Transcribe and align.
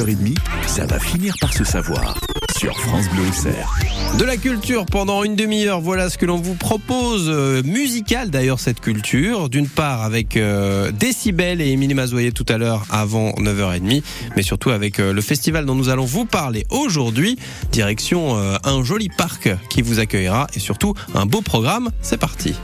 9h30, 0.00 0.34
ça 0.66 0.86
va 0.86 0.98
finir 0.98 1.34
par 1.42 1.52
se 1.52 1.62
savoir 1.62 2.18
sur 2.58 2.74
France 2.80 3.06
Bleu 3.10 3.28
Auxerre. 3.28 3.78
De 4.18 4.24
la 4.24 4.38
culture 4.38 4.86
pendant 4.86 5.24
une 5.24 5.36
demi-heure, 5.36 5.82
voilà 5.82 6.08
ce 6.08 6.16
que 6.16 6.24
l'on 6.24 6.38
vous 6.38 6.54
propose. 6.54 7.26
Euh, 7.28 7.62
musical 7.64 8.30
d'ailleurs 8.30 8.60
cette 8.60 8.80
culture. 8.80 9.50
D'une 9.50 9.68
part 9.68 10.02
avec 10.02 10.38
euh, 10.38 10.90
Décibel 10.90 11.60
et 11.60 11.68
Émilie 11.68 11.92
Mazoyer 11.92 12.32
tout 12.32 12.46
à 12.48 12.56
l'heure 12.56 12.86
avant 12.88 13.32
9h30. 13.32 14.02
Mais 14.36 14.42
surtout 14.42 14.70
avec 14.70 15.00
euh, 15.00 15.12
le 15.12 15.20
festival 15.20 15.66
dont 15.66 15.74
nous 15.74 15.90
allons 15.90 16.06
vous 16.06 16.24
parler 16.24 16.64
aujourd'hui. 16.70 17.38
Direction 17.70 18.38
un 18.64 18.82
joli 18.82 19.10
parc 19.10 19.50
qui 19.68 19.82
vous 19.82 19.98
accueillera 19.98 20.46
et 20.54 20.60
surtout 20.60 20.94
un 21.14 21.26
beau 21.26 21.42
programme. 21.42 21.90
C'est 22.00 22.18
parti. 22.18 22.54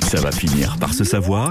Ça 0.00 0.20
va 0.20 0.32
finir 0.32 0.76
par 0.78 0.92
se 0.92 1.04
savoir. 1.04 1.50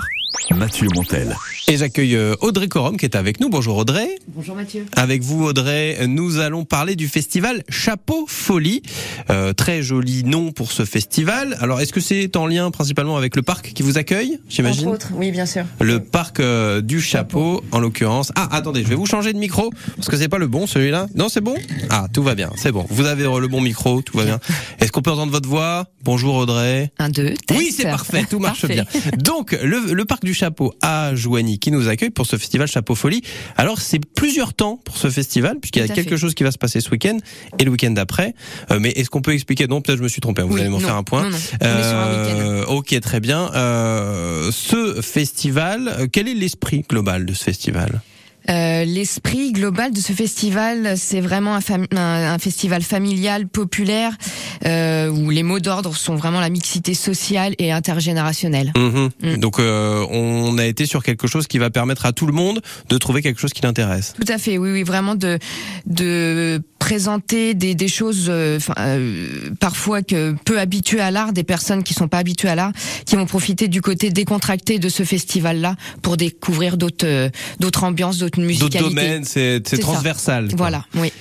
Mathieu 0.55 0.87
Montel. 0.95 1.35
Et 1.67 1.77
j'accueille 1.77 2.15
euh, 2.15 2.35
Audrey 2.41 2.67
Corum 2.67 2.97
qui 2.97 3.05
est 3.05 3.15
avec 3.15 3.39
nous. 3.39 3.49
Bonjour 3.49 3.77
Audrey. 3.77 4.09
Bonjour 4.27 4.55
Mathieu. 4.55 4.85
Avec 4.95 5.21
vous 5.21 5.43
Audrey, 5.43 6.05
nous 6.07 6.39
allons 6.39 6.65
parler 6.65 6.95
du 6.95 7.07
festival 7.07 7.63
Chapeau 7.69 8.25
Folie. 8.27 8.81
Euh, 9.29 9.53
très 9.53 9.81
joli 9.81 10.23
nom 10.23 10.51
pour 10.51 10.71
ce 10.71 10.83
festival. 10.83 11.57
Alors 11.61 11.79
est-ce 11.79 11.93
que 11.93 11.99
c'est 12.01 12.35
en 12.35 12.47
lien 12.47 12.69
principalement 12.71 13.17
avec 13.17 13.35
le 13.35 13.41
parc 13.41 13.73
qui 13.73 13.83
vous 13.83 13.97
accueille, 13.97 14.39
j'imagine? 14.49 14.87
Entre 14.87 14.95
autres, 14.95 15.09
oui, 15.15 15.31
bien 15.31 15.45
sûr. 15.45 15.63
Le 15.79 15.99
parc 16.01 16.39
euh, 16.39 16.81
du 16.81 17.01
chapeau, 17.01 17.63
en 17.71 17.79
l'occurrence. 17.79 18.31
Ah, 18.35 18.49
attendez, 18.51 18.83
je 18.83 18.87
vais 18.87 18.95
vous 18.95 19.05
changer 19.05 19.33
de 19.33 19.37
micro 19.37 19.71
parce 19.95 20.07
que 20.09 20.17
c'est 20.17 20.29
pas 20.29 20.39
le 20.39 20.47
bon 20.47 20.67
celui-là. 20.67 21.07
Non, 21.15 21.29
c'est 21.29 21.41
bon? 21.41 21.55
Ah, 21.89 22.07
tout 22.13 22.23
va 22.23 22.35
bien, 22.35 22.49
c'est 22.57 22.71
bon. 22.71 22.85
Vous 22.89 23.05
avez 23.05 23.23
le 23.23 23.47
bon 23.47 23.61
micro, 23.61 24.01
tout 24.01 24.17
va 24.17 24.25
bien. 24.25 24.39
Est-ce 24.79 24.91
qu'on 24.91 25.01
peut 25.01 25.11
entendre 25.11 25.31
votre 25.31 25.47
voix? 25.47 25.85
Bonjour 26.03 26.35
Audrey. 26.35 26.91
Un, 26.97 27.09
deux, 27.09 27.33
test. 27.47 27.59
Oui, 27.59 27.73
c'est 27.75 27.83
parfait, 27.83 28.25
tout 28.29 28.39
marche 28.39 28.61
Parfait. 28.61 28.73
bien. 28.73 29.13
Donc, 29.17 29.51
le, 29.61 29.93
le 29.93 30.05
parc 30.05 30.20
du 30.23 30.33
chapeau 30.33 30.73
à 30.81 31.13
Joigny 31.15 31.59
qui 31.59 31.71
nous 31.71 31.87
accueille 31.87 32.09
pour 32.09 32.25
ce 32.25 32.35
festival 32.37 32.67
Chapeau 32.67 32.95
Folie. 32.95 33.21
Alors, 33.57 33.79
c'est 33.81 33.99
plusieurs 34.05 34.53
temps 34.53 34.77
pour 34.83 34.97
ce 34.97 35.09
festival 35.09 35.57
puisqu'il 35.59 35.79
y 35.79 35.85
a 35.85 35.87
quelque 35.87 36.11
fait. 36.11 36.17
chose 36.17 36.33
qui 36.33 36.43
va 36.43 36.51
se 36.51 36.57
passer 36.57 36.81
ce 36.81 36.89
week-end 36.89 37.17
et 37.59 37.63
le 37.63 37.71
week-end 37.71 37.91
d'après. 37.91 38.33
Euh, 38.71 38.79
mais 38.79 38.89
est-ce 38.91 39.09
qu'on 39.09 39.21
peut 39.21 39.33
expliquer? 39.33 39.67
Non, 39.67 39.81
peut-être 39.81 39.97
je 39.99 40.03
me 40.03 40.07
suis 40.09 40.21
trompé. 40.21 40.41
Vous 40.41 40.53
Oui, 40.53 40.61
allez 40.61 40.69
m'en 40.69 40.79
faire 40.79 40.95
un 40.95 41.03
point. 41.03 41.23
Non, 41.23 41.29
non, 41.29 41.37
un. 41.61 41.65
Euh, 41.65 42.65
ok, 42.65 42.99
très 43.01 43.19
bien. 43.19 43.51
Euh, 43.53 44.51
ce 44.51 45.01
festival, 45.01 46.07
quel 46.11 46.27
est 46.27 46.33
l'esprit 46.33 46.83
global 46.87 47.25
de 47.25 47.33
ce 47.33 47.43
festival? 47.43 48.01
Euh, 48.49 48.85
L'esprit 48.85 49.51
global 49.51 49.91
de 49.93 49.99
ce 49.99 50.13
festival, 50.13 50.97
c'est 50.97 51.21
vraiment 51.21 51.53
un, 51.53 51.59
fam- 51.59 51.85
un- 51.95 52.33
un 52.33 52.39
festival 52.39 52.81
familial, 52.81 53.47
populaire, 53.47 54.17
euh, 54.65 55.09
où 55.09 55.29
les 55.29 55.43
mots 55.43 55.59
d'ordre 55.59 55.95
sont 55.95 56.15
vraiment 56.15 56.39
la 56.39 56.49
mixité 56.49 56.93
sociale 56.93 57.55
et 57.57 57.71
intergénérationnelle. 57.71 58.71
Mhm. 58.75 59.09
Mm. 59.21 59.37
Donc, 59.37 59.59
euh, 59.59 60.05
on 60.09 60.57
a 60.57 60.65
été 60.65 60.85
sur 60.85 61.03
quelque 61.03 61.27
chose 61.27 61.47
qui 61.47 61.57
va 61.57 61.69
permettre 61.69 62.05
à 62.05 62.13
tout 62.13 62.27
le 62.27 62.33
monde 62.33 62.61
de 62.89 62.97
trouver 62.97 63.21
quelque 63.21 63.39
chose 63.39 63.53
qui 63.53 63.61
l'intéresse. 63.61 64.13
Tout 64.19 64.31
à 64.31 64.37
fait, 64.37 64.57
oui, 64.57 64.71
oui, 64.71 64.83
vraiment 64.83 65.15
de 65.15 65.39
de 65.85 66.61
présenter 66.81 67.53
des, 67.53 67.75
des 67.75 67.87
choses 67.87 68.25
euh, 68.27 68.57
euh, 68.79 69.51
parfois 69.59 70.01
que 70.01 70.33
peu 70.45 70.59
habituées 70.59 70.99
à 70.99 71.11
l'art, 71.11 71.31
des 71.31 71.43
personnes 71.43 71.83
qui 71.83 71.93
sont 71.93 72.07
pas 72.07 72.17
habituées 72.17 72.49
à 72.49 72.55
l'art, 72.55 72.71
qui 73.05 73.15
vont 73.15 73.27
profiter 73.27 73.67
du 73.67 73.81
côté 73.83 74.09
décontracté 74.09 74.79
de 74.79 74.89
ce 74.89 75.03
festival-là 75.03 75.75
pour 76.01 76.17
découvrir 76.17 76.77
d'autres 76.77 77.05
euh, 77.05 77.29
d'autres 77.59 77.83
ambiances, 77.83 78.17
d'autres 78.17 78.31
D'autres 78.41 78.47
musicalités. 78.47 78.89
domaines, 78.89 79.23
c'est 79.25 79.61
transversal. 79.79 80.47
quoi. 80.47 80.57
Voilà, 80.57 80.85
oui. 80.95 81.13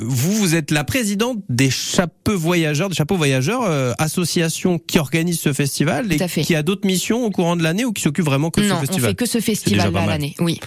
Vous, 0.00 0.32
vous 0.36 0.54
êtes 0.54 0.70
la 0.70 0.84
présidente 0.84 1.38
des 1.48 1.70
chapeaux 1.70 2.38
voyageurs, 2.38 2.88
des 2.88 2.94
chapeaux 2.94 3.16
voyageurs, 3.16 3.62
association 3.98 4.78
qui 4.78 4.98
organise 5.00 5.40
ce 5.40 5.52
festival 5.52 6.12
et 6.12 6.18
qui 6.44 6.54
a 6.54 6.62
d'autres 6.62 6.86
missions 6.86 7.24
au 7.24 7.30
courant 7.30 7.56
de 7.56 7.64
l'année 7.64 7.84
ou 7.84 7.92
qui 7.92 8.02
s'occupe 8.02 8.24
vraiment 8.26 8.50
que 8.50 8.60
de 8.60 8.66
non, 8.66 8.76
ce 8.76 8.78
on 8.78 8.86
festival. 8.86 9.10
fait 9.10 9.14
que 9.16 9.26
ce 9.26 9.38
déjà 9.38 9.46
festival 9.46 9.92
pas 9.92 10.00
là 10.00 10.06
mal. 10.06 10.08
l'année. 10.10 10.34
Oui. 10.38 10.60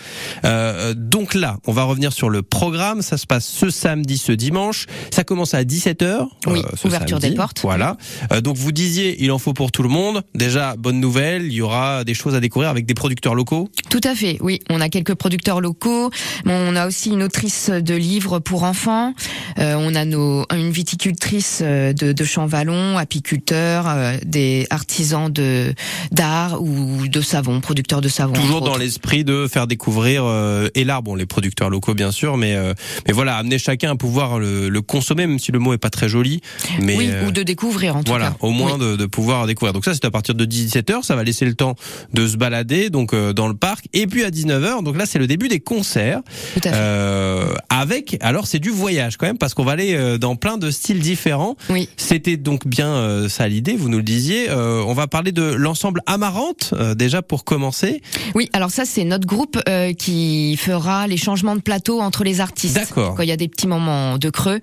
Donc 0.95 1.33
là, 1.33 1.57
on 1.65 1.71
va 1.71 1.83
revenir 1.83 2.11
sur 2.11 2.29
le 2.29 2.41
programme. 2.41 3.01
Ça 3.01 3.17
se 3.17 3.25
passe 3.25 3.45
ce 3.47 3.69
samedi, 3.69 4.17
ce 4.17 4.32
dimanche. 4.35 4.85
Ça 5.11 5.23
commence 5.23 5.53
à 5.53 5.63
17h. 5.63 6.27
Oui, 6.47 6.61
ouverture 6.83 7.19
des 7.19 7.31
portes. 7.31 7.61
Voilà. 7.61 7.97
Euh, 8.31 8.41
donc 8.41 8.57
vous 8.57 8.71
disiez, 8.71 9.23
il 9.23 9.31
en 9.31 9.39
faut 9.39 9.53
pour 9.53 9.71
tout 9.71 9.83
le 9.83 9.89
monde. 9.89 10.23
Déjà, 10.35 10.75
bonne 10.77 10.99
nouvelle, 10.99 11.45
il 11.45 11.53
y 11.53 11.61
aura 11.61 12.03
des 12.03 12.13
choses 12.13 12.35
à 12.35 12.39
découvrir 12.39 12.69
avec 12.69 12.85
des 12.85 12.93
producteurs 12.93 13.35
locaux. 13.35 13.69
Tout 13.89 14.01
à 14.03 14.15
fait, 14.15 14.37
oui. 14.41 14.59
On 14.69 14.81
a 14.81 14.89
quelques 14.89 15.15
producteurs 15.15 15.61
locaux. 15.61 16.09
On 16.45 16.75
a 16.75 16.87
aussi 16.87 17.09
une 17.09 17.23
autrice 17.23 17.69
de 17.69 17.95
livres 17.95 18.39
pour 18.39 18.63
enfants. 18.63 19.13
Euh, 19.59 19.75
on 19.77 19.95
a 19.95 20.05
nos, 20.05 20.45
une 20.53 20.71
viticultrice 20.71 21.59
euh, 21.61 21.93
de, 21.93 22.11
de 22.11 22.23
Champvallon, 22.23 22.97
apiculteurs, 22.97 23.85
euh, 23.87 24.17
des 24.25 24.65
artisans 24.69 25.31
de 25.31 25.73
d'art 26.11 26.61
ou 26.61 27.07
de 27.07 27.21
savon, 27.21 27.61
producteurs 27.61 28.01
de 28.01 28.09
savon. 28.09 28.33
Toujours 28.33 28.61
dans 28.61 28.77
l'esprit 28.77 29.23
de 29.23 29.47
faire 29.47 29.67
découvrir 29.67 30.23
euh, 30.25 30.69
et 30.75 30.83
l'art, 30.83 31.03
bon 31.03 31.15
les 31.15 31.25
producteurs 31.25 31.69
locaux 31.69 31.93
bien 31.93 32.11
sûr, 32.11 32.37
mais 32.37 32.55
euh, 32.55 32.73
mais 33.07 33.13
voilà 33.13 33.37
amener 33.37 33.57
chacun 33.57 33.91
à 33.91 33.95
pouvoir 33.95 34.22
le, 34.39 34.69
le 34.69 34.81
consommer, 34.81 35.27
même 35.27 35.39
si 35.39 35.51
le 35.51 35.59
mot 35.59 35.73
est 35.73 35.77
pas 35.77 35.89
très 35.89 36.09
joli. 36.09 36.41
Mais 36.81 36.95
oui, 36.97 37.09
euh, 37.11 37.27
ou 37.27 37.31
de 37.31 37.43
découvrir 37.43 37.95
en 37.95 38.03
tout 38.03 38.11
Voilà, 38.11 38.31
cas. 38.31 38.37
au 38.41 38.51
moins 38.51 38.73
Oui. 38.73 38.79
de, 38.79 38.95
de 38.95 39.05
pouvoir 39.05 39.45
découvrir. 39.47 39.73
Donc 39.73 39.85
ça, 39.85 39.93
c'est 39.93 40.05
à 40.05 40.11
partir 40.11 40.35
de 40.35 40.45
17h. 40.45 41.03
Ça 41.03 41.15
va 41.15 41.23
laisser 41.23 41.45
le 41.45 41.53
temps 41.55 41.75
de 42.13 42.27
se 42.27 42.37
balader 42.37 42.89
donc 42.89 43.13
euh, 43.13 43.33
dans 43.33 43.47
le 43.47 43.53
parc. 43.55 43.85
Et 43.93 44.07
puis 44.07 44.23
à 44.23 44.29
19h, 44.29 44.83
donc 44.83 44.97
là, 44.97 45.05
c'est 45.05 45.19
le 45.19 45.27
début 45.27 45.47
des 45.47 45.59
concerts. 45.59 46.21
Tout 46.53 46.59
à 46.65 46.71
fait. 46.71 46.75
Euh, 46.75 47.53
avec, 47.69 48.17
alors 48.21 48.47
c'est 48.47 48.59
du 48.59 48.69
voyage 48.69 49.17
quand 49.17 49.25
même, 49.27 49.37
parce 49.37 49.53
qu'on 49.53 49.63
va 49.63 49.73
aller 49.73 50.17
dans 50.19 50.35
plein 50.35 50.57
de 50.57 50.71
styles 50.71 50.99
différents. 50.99 51.55
Oui. 51.69 51.89
C'était 51.97 52.37
donc 52.37 52.67
bien 52.67 53.27
ça 53.29 53.47
l'idée, 53.47 53.75
vous 53.75 53.89
nous 53.89 53.97
le 53.97 54.03
disiez. 54.03 54.49
On 54.51 54.93
va 54.93 55.07
parler 55.07 55.31
de 55.31 55.43
l'ensemble 55.43 56.01
Amarante, 56.05 56.73
déjà 56.95 57.21
pour 57.21 57.43
commencer. 57.43 58.01
Oui, 58.35 58.49
alors 58.53 58.71
ça 58.71 58.85
c'est 58.85 59.03
notre 59.03 59.27
groupe 59.27 59.59
qui 59.97 60.57
fera 60.57 61.07
les 61.07 61.17
changements 61.17 61.55
de 61.55 61.61
plateau 61.61 62.01
entre 62.01 62.23
les 62.23 62.41
artistes. 62.41 62.75
D'accord. 62.75 63.15
Quand 63.15 63.23
il 63.23 63.29
y 63.29 63.33
a 63.33 63.37
des 63.37 63.47
petits 63.47 63.67
moments 63.67 64.12
de 64.17 64.29
creux, 64.29 64.59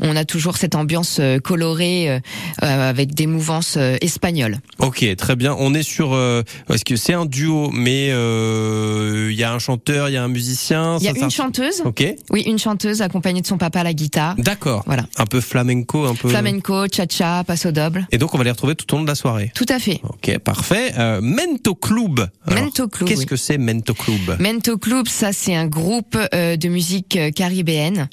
on 0.00 0.16
a 0.16 0.24
toujours 0.24 0.56
cette 0.56 0.74
ambiance 0.74 1.18
euh, 1.20 1.38
colorée 1.38 2.10
euh, 2.10 2.18
euh, 2.62 2.90
avec 2.90 3.14
des 3.14 3.26
mouvances 3.26 3.76
espagnoles. 4.00 4.58
Ok, 4.78 5.04
très 5.16 5.36
bien. 5.36 5.54
On 5.58 5.74
est 5.74 5.82
sur, 5.82 6.14
est-ce 6.14 6.84
que 6.84 6.96
c'est 6.96 7.14
un 7.14 7.26
duo, 7.26 7.70
mais 7.72 8.08
il 8.08 9.34
y 9.34 9.44
a 9.44 9.52
un 9.52 9.58
chanteur, 9.58 10.08
il 10.08 10.12
y 10.12 10.16
a 10.16 10.24
un 10.24 10.28
musicien. 10.28 10.96
Il 11.00 11.04
y 11.04 11.08
a 11.08 11.12
une 11.12 11.30
chanteuse, 11.30 11.82
Ok, 11.84 12.04
oui, 12.30 12.42
une 12.46 12.58
chanteuse 12.58 13.02
accompagnée 13.02 13.40
de 13.40 13.46
son 13.46 13.58
papa 13.58 13.80
à 13.80 13.84
la 13.84 13.92
guitare. 13.94 14.34
d'accord. 14.38 14.82
Voilà. 14.86 15.06
Un 15.16 15.26
peu 15.26 15.40
flamenco, 15.40 16.04
un 16.06 16.14
peu. 16.14 16.28
Flamenco, 16.28 16.86
cha-cha, 16.92 17.44
passo 17.44 17.70
doble. 17.72 18.06
Et 18.10 18.18
donc 18.18 18.34
on 18.34 18.38
va 18.38 18.44
les 18.44 18.50
retrouver 18.50 18.74
tout 18.74 18.92
au 18.94 18.98
long 18.98 19.02
de 19.02 19.08
la 19.08 19.14
soirée. 19.14 19.52
Tout 19.54 19.66
à 19.68 19.78
fait. 19.78 20.00
Ok, 20.04 20.38
parfait. 20.38 20.92
Euh, 20.98 21.20
Mento 21.20 21.74
Club. 21.74 22.28
Alors, 22.46 22.64
Mento 22.64 22.88
Club, 22.88 23.08
Qu'est-ce 23.08 23.20
oui. 23.20 23.26
que 23.26 23.36
c'est 23.36 23.58
Mento 23.58 23.94
Club? 23.94 24.36
Mento 24.40 24.78
Club, 24.78 25.08
ça 25.08 25.32
c'est 25.32 25.54
un 25.54 25.66
groupe 25.66 26.16
euh, 26.34 26.56
de 26.56 26.68
musique 26.68 27.18
caribéenne, 27.34 28.08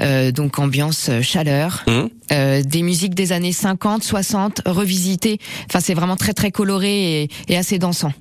euh, 0.00 0.21
donc 0.30 0.58
ambiance 0.58 1.08
euh, 1.08 1.22
chaleur, 1.22 1.82
Hum 1.88 2.08
euh, 2.30 2.62
des 2.62 2.82
musiques 2.82 3.14
des 3.14 3.32
années 3.32 3.52
50, 3.52 4.04
60 4.04 4.62
revisitées. 4.66 5.38
Enfin, 5.68 5.80
c'est 5.80 5.94
vraiment 5.94 6.16
très 6.16 6.32
très 6.32 6.50
coloré 6.50 7.22
et, 7.24 7.30
et 7.48 7.56
assez 7.56 7.78
dansant. 7.78 8.12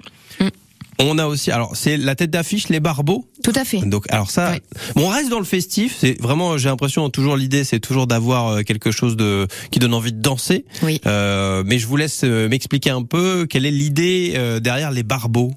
On 1.03 1.17
a 1.17 1.25
aussi, 1.25 1.50
alors 1.50 1.75
c'est 1.75 1.97
la 1.97 2.13
tête 2.13 2.29
d'affiche, 2.29 2.69
les 2.69 2.79
barbeaux. 2.79 3.25
Tout 3.44 3.53
à 3.56 3.63
fait. 3.66 3.79
Donc 3.79 4.06
alors 4.12 4.29
ça, 4.29 4.51
Oui. 4.51 4.59
bon, 4.95 5.06
on 5.06 5.09
reste 5.09 5.29
dans 5.29 5.39
le 5.39 5.45
festif. 5.45 5.95
C'est 6.00 6.22
vraiment, 6.22 6.57
j'ai 6.59 6.69
l'impression 6.69 7.09
toujours 7.09 7.35
l'idée, 7.38 7.63
c'est 7.63 7.79
toujours 7.79 8.06
d'avoir 8.06 8.47
euh, 8.50 8.62
quelque 8.62 8.91
chose 8.91 9.16
de 9.18 9.47
qui 9.72 9.79
donne 9.79 9.95
envie 9.95 10.13
de 10.13 10.22
danser. 10.22 10.63
Oui. 10.83 11.01
Euh, 11.07 11.63
mais 11.66 11.79
je 11.79 11.88
vous 11.88 11.97
laisse 11.97 12.22
euh, 12.23 12.47
m'expliquer 12.50 12.91
un 12.91 13.01
peu 13.01 13.47
quelle 13.50 13.66
est 13.66 13.72
l'idée 13.72 14.33
euh, 14.35 14.59
derrière 14.59 14.91
les 14.91 15.01
barbeaux. 15.01 15.53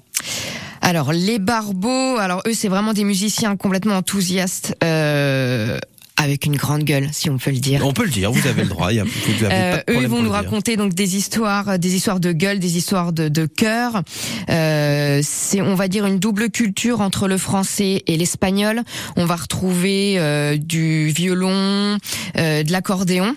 Alors 0.81 1.13
les 1.13 1.37
barbeaux, 1.37 2.17
alors 2.17 2.41
eux 2.47 2.53
c'est 2.55 2.69
vraiment 2.69 2.93
des 2.93 3.03
musiciens 3.03 3.55
complètement 3.55 3.97
enthousiastes. 3.97 4.75
Euh, 4.83 5.77
avec 6.17 6.45
une 6.45 6.55
grande 6.55 6.83
gueule, 6.83 7.09
si 7.11 7.29
on 7.29 7.37
peut 7.37 7.51
le 7.51 7.59
dire. 7.59 7.85
On 7.85 7.91
peut 7.93 8.05
le 8.05 8.09
dire, 8.09 8.31
vous 8.31 8.47
avez 8.47 8.63
le 8.63 8.69
droit. 8.69 8.91
Il 8.91 8.97
y 8.97 8.99
a, 8.99 9.03
vous 9.03 9.43
avez 9.45 9.53
Euh, 9.53 9.71
pas 9.71 9.77
de 9.77 9.81
eux, 9.81 9.83
ils 9.87 9.91
problème 9.91 10.11
vont 10.11 10.21
nous 10.23 10.31
raconter 10.31 10.77
donc 10.77 10.93
des 10.93 11.17
histoires, 11.17 11.77
des 11.77 11.95
histoires 11.95 12.19
de 12.19 12.31
gueule, 12.31 12.59
des 12.59 12.77
histoires 12.77 13.11
de, 13.11 13.27
de 13.27 13.45
cœur. 13.45 14.01
Euh, 14.49 15.21
c'est, 15.23 15.61
on 15.61 15.75
va 15.75 15.87
dire, 15.87 16.05
une 16.05 16.19
double 16.19 16.49
culture 16.49 17.01
entre 17.01 17.27
le 17.27 17.37
français 17.37 18.03
et 18.07 18.17
l'espagnol. 18.17 18.81
On 19.17 19.25
va 19.25 19.35
retrouver 19.35 20.15
euh, 20.17 20.57
du 20.57 21.09
violon, 21.09 21.97
euh, 22.37 22.63
de 22.63 22.71
l'accordéon. 22.71 23.35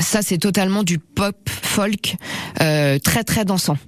Ça, 0.00 0.22
c'est 0.22 0.38
totalement 0.38 0.82
du 0.82 0.98
pop 0.98 1.36
folk, 1.48 2.16
euh, 2.60 2.98
très 2.98 3.22
très 3.22 3.44
dansant. 3.44 3.78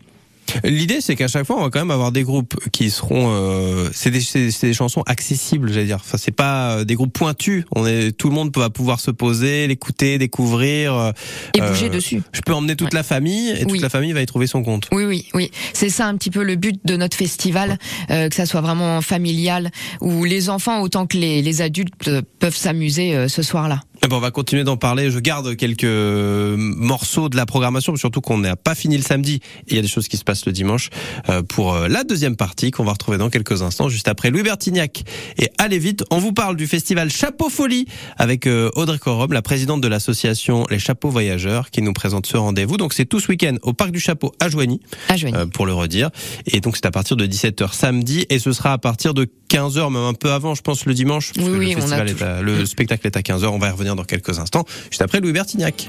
L'idée, 0.64 1.00
c'est 1.00 1.16
qu'à 1.16 1.28
chaque 1.28 1.46
fois, 1.46 1.56
on 1.58 1.62
va 1.62 1.70
quand 1.70 1.78
même 1.80 1.90
avoir 1.90 2.12
des 2.12 2.22
groupes 2.22 2.54
qui 2.72 2.90
seront. 2.90 3.32
Euh, 3.34 3.88
c'est 3.92 4.10
des, 4.10 4.20
des 4.62 4.74
chansons 4.74 5.02
accessibles, 5.06 5.72
j'allais 5.72 5.86
dire. 5.86 5.98
Enfin, 6.00 6.18
c'est 6.18 6.30
pas 6.34 6.78
euh, 6.78 6.84
des 6.84 6.94
groupes 6.94 7.12
pointus. 7.12 7.64
On 7.74 7.86
est, 7.86 8.12
tout 8.12 8.28
le 8.28 8.34
monde 8.34 8.50
va 8.56 8.70
pouvoir 8.70 9.00
se 9.00 9.10
poser, 9.10 9.66
l'écouter, 9.66 10.18
découvrir. 10.18 10.94
euh, 10.94 11.12
Et 11.54 11.60
bouger 11.60 11.88
dessus. 11.88 12.22
Je 12.32 12.40
peux 12.40 12.54
emmener 12.54 12.76
toute 12.76 12.94
la 12.94 13.02
famille 13.02 13.50
et 13.50 13.66
toute 13.66 13.80
la 13.80 13.88
famille 13.88 14.12
va 14.12 14.22
y 14.22 14.26
trouver 14.26 14.46
son 14.46 14.62
compte. 14.62 14.88
Oui, 14.92 15.04
oui, 15.04 15.26
oui. 15.34 15.50
C'est 15.72 15.90
ça 15.90 16.06
un 16.06 16.16
petit 16.16 16.30
peu 16.30 16.42
le 16.42 16.56
but 16.56 16.80
de 16.84 16.96
notre 16.96 17.16
festival, 17.16 17.78
euh, 18.10 18.28
que 18.28 18.34
ça 18.34 18.46
soit 18.46 18.60
vraiment 18.60 19.00
familial, 19.00 19.70
où 20.00 20.24
les 20.24 20.48
enfants 20.48 20.80
autant 20.80 21.06
que 21.06 21.16
les, 21.16 21.42
les 21.42 21.62
adultes 21.62 22.08
euh, 22.08 22.22
peuvent 22.38 22.56
s'amuser 22.56 23.14
euh, 23.14 23.28
ce 23.28 23.42
soir-là. 23.42 23.80
Eh 24.06 24.08
ben, 24.08 24.18
on 24.18 24.20
va 24.20 24.30
continuer 24.30 24.62
d'en 24.62 24.76
parler. 24.76 25.10
Je 25.10 25.18
garde 25.18 25.56
quelques 25.56 25.82
morceaux 25.84 27.28
de 27.28 27.36
la 27.36 27.44
programmation, 27.44 27.96
surtout 27.96 28.20
qu'on 28.20 28.38
n'a 28.38 28.54
pas 28.54 28.76
fini 28.76 28.96
le 28.96 29.02
samedi. 29.02 29.40
Et 29.66 29.70
il 29.70 29.74
y 29.74 29.78
a 29.80 29.82
des 29.82 29.88
choses 29.88 30.06
qui 30.06 30.16
se 30.16 30.22
passent 30.22 30.46
le 30.46 30.52
dimanche 30.52 30.90
euh, 31.28 31.42
pour 31.42 31.74
euh, 31.74 31.88
la 31.88 32.04
deuxième 32.04 32.36
partie 32.36 32.70
qu'on 32.70 32.84
va 32.84 32.92
retrouver 32.92 33.18
dans 33.18 33.30
quelques 33.30 33.62
instants, 33.62 33.88
juste 33.88 34.06
après 34.06 34.30
Louis 34.30 34.44
Bertignac. 34.44 35.02
Et 35.38 35.50
allez 35.58 35.80
vite, 35.80 36.04
on 36.12 36.18
vous 36.18 36.32
parle 36.32 36.54
du 36.54 36.68
festival 36.68 37.10
Chapeau 37.10 37.48
Folie 37.48 37.86
avec 38.16 38.46
euh, 38.46 38.70
Audrey 38.76 39.00
Corom, 39.00 39.32
la 39.32 39.42
présidente 39.42 39.80
de 39.80 39.88
l'association 39.88 40.66
Les 40.70 40.78
Chapeaux 40.78 41.10
Voyageurs, 41.10 41.72
qui 41.72 41.82
nous 41.82 41.92
présente 41.92 42.26
ce 42.26 42.36
rendez-vous. 42.36 42.76
Donc 42.76 42.92
c'est 42.92 43.06
tout 43.06 43.18
ce 43.18 43.26
week-end 43.26 43.56
au 43.62 43.72
Parc 43.72 43.90
du 43.90 43.98
Chapeau 43.98 44.30
à 44.38 44.48
Joigny, 44.48 44.80
À 45.08 45.16
Joigny. 45.16 45.36
euh, 45.36 45.46
pour 45.46 45.66
le 45.66 45.72
redire. 45.72 46.10
Et 46.46 46.60
donc 46.60 46.76
c'est 46.76 46.86
à 46.86 46.92
partir 46.92 47.16
de 47.16 47.26
17h 47.26 47.72
samedi 47.72 48.24
et 48.30 48.38
ce 48.38 48.52
sera 48.52 48.72
à 48.72 48.78
partir 48.78 49.14
de 49.14 49.26
15h, 49.48 49.90
même 49.92 50.02
un 50.02 50.14
peu 50.14 50.32
avant, 50.32 50.54
je 50.54 50.62
pense, 50.62 50.84
le 50.86 50.94
dimanche. 50.94 51.32
parce 51.34 51.46
Oui, 51.46 51.52
que 51.52 51.58
oui, 51.58 51.70
le 51.74 51.76
on 51.76 51.92
a 51.92 51.96
festival 51.96 52.08
est 52.08 52.22
à- 52.22 52.42
le 52.42 52.66
spectacle 52.66 53.06
est 53.06 53.16
à 53.16 53.22
15h. 53.22 53.46
On 53.48 53.58
va 53.58 53.68
y 53.68 53.70
revenir 53.70 53.96
dans 53.96 54.04
quelques 54.04 54.38
instants. 54.38 54.64
Juste 54.90 55.02
après 55.02 55.20
Louis 55.20 55.32
Bertignac. 55.32 55.88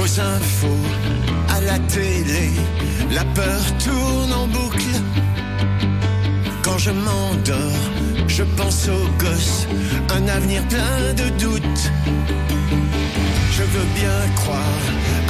Aux 0.00 0.20
infos, 0.20 0.84
à 1.48 1.60
la 1.60 1.78
télé, 1.80 2.50
la 3.12 3.24
peur 3.24 3.60
tourne 3.78 4.32
en 4.32 4.46
boucle. 4.46 4.94
Quand 6.62 6.78
je 6.78 6.90
m'endors, 6.90 7.82
je 8.28 8.42
pense 8.56 8.88
aux 8.88 9.08
gosses, 9.24 9.66
un 10.16 10.26
avenir 10.28 10.62
plein 10.68 11.12
de 11.14 11.28
doutes. 11.38 11.92
Je 13.62 13.78
veux 13.78 13.90
bien 13.94 14.34
croire 14.34 14.82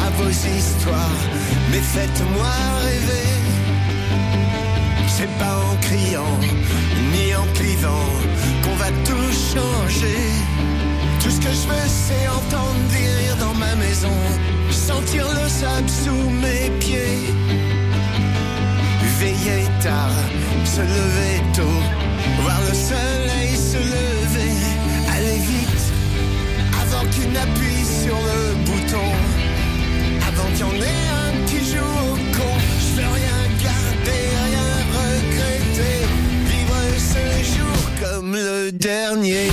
à 0.06 0.10
vos 0.16 0.30
histoires, 0.30 1.22
mais 1.70 1.82
faites-moi 1.94 2.52
rêver. 2.82 3.32
C'est 5.06 5.32
pas 5.38 5.56
en 5.70 5.76
criant, 5.82 6.38
ni 7.12 7.34
en 7.34 7.46
clivant, 7.52 8.08
qu'on 8.62 8.76
va 8.76 8.90
tout 9.04 9.30
changer. 9.52 10.22
Tout 11.22 11.30
ce 11.30 11.40
que 11.44 11.52
je 11.60 11.64
veux, 11.72 11.88
c'est 12.06 12.26
entendre 12.28 12.82
des 12.94 13.06
rires 13.18 13.36
dans 13.36 13.54
ma 13.54 13.74
maison, 13.74 14.18
sentir 14.70 15.26
le 15.28 15.46
sable 15.48 15.90
sous 15.90 16.30
mes 16.44 16.70
pieds. 16.80 17.26
Veiller 19.20 19.66
tard, 19.82 20.18
se 20.64 20.80
lever 20.80 21.36
tôt, 21.54 21.80
voir 22.40 22.60
le 22.66 22.74
soleil 22.74 23.56
se 23.56 23.76
lever, 23.76 24.56
avant 27.22 27.28
qu'il 27.28 27.32
n'appuie 27.32 27.84
sur 27.84 28.16
le 28.16 28.54
bouton, 28.64 29.12
avant 30.28 30.48
qu'il 30.50 30.60
y 30.60 30.64
en 30.64 30.74
ait 30.74 31.08
un 31.10 31.46
qui 31.46 31.58
joue 31.58 31.78
au 31.78 32.16
con. 32.36 32.54
Je 32.80 33.00
veux 33.00 33.08
rien 33.08 33.40
garder, 33.62 34.22
rien 34.48 34.70
regretter, 34.98 35.98
vivre 36.46 36.80
ce 36.98 37.22
jour 37.56 37.78
comme 38.00 38.34
le 38.34 38.72
dernier. 38.72 39.50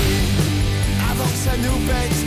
Avant 1.12 1.26
que 1.26 1.38
ça 1.38 1.56
nous 1.58 1.80
pète 1.88 2.19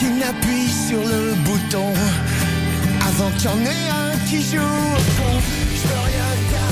qu'il 0.00 0.16
n'appuie 0.16 0.70
sur 0.88 1.00
le 1.00 1.34
bouton, 1.44 1.92
avant 3.06 3.30
qu'il 3.32 3.44
y 3.44 3.48
en 3.48 3.60
ait 3.66 3.88
un 3.90 4.16
qui 4.26 4.40
joue. 4.40 4.96
Je 5.80 5.88
rien 5.88 6.30
garder, 6.52 6.69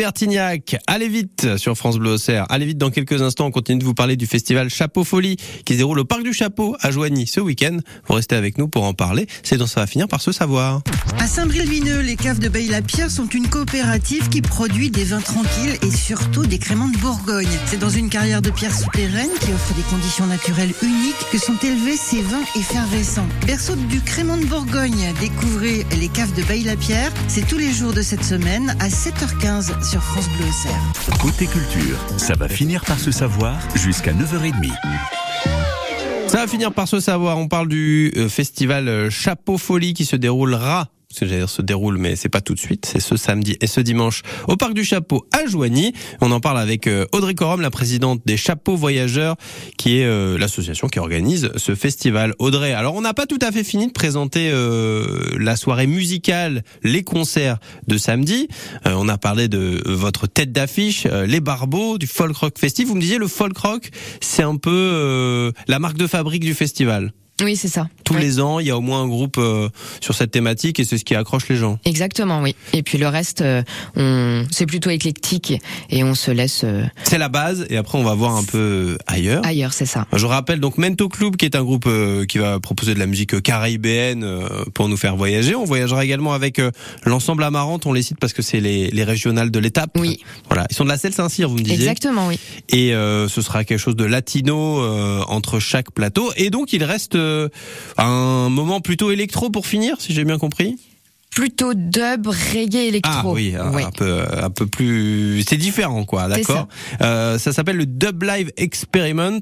Bertignac, 0.00 0.76
allez 0.86 1.10
vite 1.10 1.58
sur 1.58 1.76
France 1.76 1.98
Bleu 1.98 2.12
Auxerre. 2.12 2.46
Allez 2.48 2.64
vite 2.64 2.78
dans 2.78 2.88
quelques 2.88 3.20
instants, 3.20 3.44
on 3.44 3.50
continue 3.50 3.80
de 3.80 3.84
vous 3.84 3.92
parler 3.92 4.16
du 4.16 4.26
festival 4.26 4.70
Chapeau 4.70 5.04
Folie 5.04 5.36
qui 5.66 5.74
se 5.74 5.78
déroule 5.78 5.98
au 5.98 6.06
Parc 6.06 6.22
du 6.22 6.32
Chapeau 6.32 6.74
à 6.80 6.90
Joigny 6.90 7.26
ce 7.26 7.38
week-end. 7.38 7.76
Vous 8.06 8.14
restez 8.14 8.34
avec 8.34 8.56
nous 8.56 8.66
pour 8.66 8.84
en 8.84 8.94
parler. 8.94 9.26
C'est 9.42 9.58
donc 9.58 9.68
ça 9.68 9.80
va 9.80 9.86
finir 9.86 10.08
par 10.08 10.22
se 10.22 10.32
savoir. 10.32 10.80
À 11.18 11.26
Saint-Bril-Vineux, 11.26 12.00
les 12.00 12.16
caves 12.16 12.38
de 12.38 12.48
Baye-la-Pierre 12.48 13.10
sont 13.10 13.28
une 13.28 13.46
coopérative 13.46 14.30
qui 14.30 14.40
produit 14.40 14.88
des 14.88 15.04
vins 15.04 15.20
tranquilles 15.20 15.76
et 15.82 15.90
surtout 15.90 16.46
des 16.46 16.58
créments 16.58 16.88
de 16.88 16.96
Bourgogne. 16.96 17.58
C'est 17.66 17.78
dans 17.78 17.90
une 17.90 18.08
carrière 18.08 18.40
de 18.40 18.48
pierre 18.48 18.74
souterraine 18.74 19.28
qui 19.38 19.52
offre 19.52 19.74
des 19.74 19.82
conditions 19.82 20.26
naturelles 20.26 20.72
uniques 20.80 21.26
que 21.30 21.36
sont 21.36 21.58
élevés 21.62 21.98
ces 21.98 22.22
vins 22.22 22.44
effervescents. 22.56 23.28
Berceau 23.46 23.76
du 23.76 24.00
crément 24.00 24.38
de 24.38 24.46
Bourgogne, 24.46 25.12
découvrez 25.20 25.84
les 26.00 26.08
caves 26.08 26.32
de 26.32 26.42
Baye-la-Pierre. 26.42 27.12
C'est 27.28 27.46
tous 27.46 27.58
les 27.58 27.70
jours 27.70 27.92
de 27.92 28.00
cette 28.00 28.24
semaine 28.24 28.74
à 28.80 28.88
7h15 28.88 29.90
sur 29.90 29.99
France 30.00 30.28
Bleu 30.30 30.46
Auxerre. 30.46 31.18
Côté 31.20 31.46
culture, 31.46 31.98
ça 32.16 32.34
va 32.34 32.48
finir 32.48 32.84
par 32.84 32.98
se 32.98 33.10
savoir 33.10 33.56
jusqu'à 33.74 34.12
9h30. 34.12 34.72
Ça 36.26 36.38
va 36.38 36.46
finir 36.46 36.72
par 36.72 36.88
se 36.88 37.00
savoir. 37.00 37.38
On 37.38 37.48
parle 37.48 37.68
du 37.68 38.12
euh, 38.16 38.28
festival 38.28 38.88
euh, 38.88 39.10
Chapeau 39.10 39.58
Folie 39.58 39.94
qui 39.94 40.04
se 40.04 40.16
déroulera 40.16 40.88
ce 41.12 41.24
j'allais 41.24 41.38
dire 41.38 41.50
se 41.50 41.60
déroule, 41.60 41.98
mais 41.98 42.14
c'est 42.14 42.28
pas 42.28 42.40
tout 42.40 42.54
de 42.54 42.60
suite. 42.60 42.86
C'est 42.86 43.00
ce 43.00 43.16
samedi 43.16 43.56
et 43.60 43.66
ce 43.66 43.80
dimanche 43.80 44.22
au 44.46 44.56
Parc 44.56 44.74
du 44.74 44.84
Chapeau 44.84 45.26
à 45.32 45.44
Joigny. 45.46 45.92
On 46.20 46.30
en 46.30 46.38
parle 46.38 46.58
avec 46.58 46.86
euh, 46.86 47.04
Audrey 47.12 47.34
Corum, 47.34 47.60
la 47.60 47.70
présidente 47.70 48.22
des 48.26 48.36
Chapeaux 48.36 48.76
Voyageurs, 48.76 49.34
qui 49.76 49.98
est 49.98 50.04
euh, 50.04 50.38
l'association 50.38 50.88
qui 50.88 51.00
organise 51.00 51.50
ce 51.56 51.74
festival. 51.74 52.34
Audrey, 52.38 52.72
alors 52.72 52.94
on 52.94 53.00
n'a 53.00 53.12
pas 53.12 53.26
tout 53.26 53.40
à 53.42 53.50
fait 53.50 53.64
fini 53.64 53.88
de 53.88 53.92
présenter 53.92 54.50
euh, 54.52 55.36
la 55.38 55.56
soirée 55.56 55.88
musicale, 55.88 56.62
les 56.84 57.02
concerts 57.02 57.58
de 57.88 57.98
samedi. 57.98 58.46
Euh, 58.86 58.94
on 58.96 59.08
a 59.08 59.18
parlé 59.18 59.48
de 59.48 59.82
votre 59.86 60.28
tête 60.28 60.52
d'affiche, 60.52 61.06
les 61.26 61.40
Barbeaux, 61.40 61.98
du 61.98 62.06
folk 62.06 62.36
rock 62.36 62.56
festif. 62.56 62.86
Vous 62.86 62.94
me 62.94 63.00
disiez 63.00 63.18
le 63.18 63.26
folk 63.26 63.56
rock, 63.58 63.90
c'est 64.20 64.44
un 64.44 64.56
peu 64.56 65.52
la 65.66 65.78
marque 65.78 65.96
de 65.96 66.06
fabrique 66.06 66.44
du 66.44 66.54
festival. 66.54 67.12
Oui, 67.42 67.56
c'est 67.56 67.68
ça. 67.68 67.88
Tous 68.04 68.16
les 68.16 68.40
ans, 68.40 68.58
il 68.58 68.66
y 68.66 68.70
a 68.70 68.76
au 68.76 68.80
moins 68.80 69.02
un 69.02 69.06
groupe 69.06 69.36
euh, 69.38 69.68
sur 70.00 70.14
cette 70.14 70.32
thématique 70.32 70.80
et 70.80 70.84
c'est 70.84 70.98
ce 70.98 71.04
qui 71.04 71.14
accroche 71.14 71.48
les 71.48 71.56
gens. 71.56 71.78
Exactement, 71.84 72.40
oui. 72.42 72.56
Et 72.72 72.82
puis 72.82 72.98
le 72.98 73.06
reste, 73.06 73.40
euh, 73.40 73.62
on, 73.96 74.44
c'est 74.50 74.66
plutôt 74.66 74.90
éclectique 74.90 75.54
et 75.90 76.02
on 76.02 76.14
se 76.14 76.30
laisse 76.32 76.62
euh, 76.64 76.82
C'est 77.04 77.18
la 77.18 77.28
base 77.28 77.66
et 77.70 77.76
après 77.76 77.98
on 77.98 78.02
va 78.02 78.14
voir 78.14 78.36
un 78.36 78.42
peu 78.42 78.98
ailleurs. 79.06 79.44
ailleurs, 79.46 79.72
c'est 79.72 79.86
ça. 79.86 80.06
Je 80.12 80.26
rappelle 80.26 80.58
donc 80.58 80.76
Mento 80.76 81.08
Club 81.08 81.36
qui 81.36 81.44
est 81.44 81.54
un 81.54 81.62
groupe 81.62 81.88
qui 82.26 82.38
va 82.38 82.58
proposer 82.58 82.94
de 82.94 82.98
la 82.98 83.06
musique 83.06 83.40
caribéenne 83.42 84.26
pour 84.74 84.88
nous 84.88 84.96
faire 84.96 85.16
voyager. 85.16 85.54
On 85.54 85.64
voyagera 85.64 86.04
également 86.04 86.32
avec 86.32 86.60
l'ensemble 87.04 87.44
Amarante, 87.44 87.86
on 87.86 87.92
les 87.92 88.02
cite 88.02 88.18
parce 88.18 88.32
que 88.32 88.42
c'est 88.42 88.60
les, 88.60 88.90
les 88.90 89.04
régionales 89.04 89.50
de 89.50 89.58
l'étape. 89.58 89.90
Oui. 89.96 90.20
Voilà, 90.48 90.66
ils 90.70 90.74
sont 90.74 90.84
de 90.84 90.88
la 90.88 90.98
Selle 90.98 91.14
Saint-Cyr, 91.14 91.48
vous 91.48 91.56
me 91.56 91.62
disiez. 91.62 91.76
Exactement, 91.76 92.26
oui. 92.26 92.38
Et 92.70 92.90
ce 92.90 93.40
sera 93.42 93.64
quelque 93.64 93.78
chose 93.78 93.96
de 93.96 94.04
latino 94.04 94.82
entre 95.28 95.60
chaque 95.60 95.92
plateau. 95.92 96.32
Et 96.36 96.50
donc 96.50 96.72
il 96.72 96.82
reste 96.82 97.16
un 97.98 98.48
moment 98.48 98.80
plutôt 98.80 99.10
électro 99.10 99.50
pour 99.50 99.66
finir, 99.66 99.96
si 100.00 100.12
j'ai 100.12 100.24
bien 100.24 100.38
compris? 100.38 100.76
Plutôt 101.34 101.74
dub, 101.74 102.26
reggae, 102.26 102.74
électro. 102.88 103.12
Ah 103.14 103.32
oui, 103.32 103.54
un, 103.56 103.90
peu, 103.92 104.20
un 104.42 104.50
peu 104.50 104.66
plus, 104.66 105.44
c'est 105.48 105.56
différent 105.56 106.04
quoi, 106.04 106.26
d'accord. 106.26 106.66
Euh, 107.02 107.38
ça 107.38 107.52
s'appelle 107.52 107.76
le 107.76 107.86
Dub 107.86 108.24
Live 108.24 108.50
Experiment 108.56 109.40